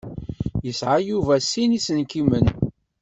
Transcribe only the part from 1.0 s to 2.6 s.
Yuba sin iselkimen.